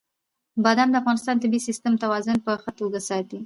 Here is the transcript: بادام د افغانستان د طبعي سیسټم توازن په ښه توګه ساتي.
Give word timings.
بادام 0.63 0.89
د 0.91 0.95
افغانستان 1.01 1.35
د 1.37 1.41
طبعي 1.43 1.59
سیسټم 1.67 1.93
توازن 2.03 2.37
په 2.45 2.51
ښه 2.61 2.71
توګه 2.79 2.99
ساتي. 3.09 3.39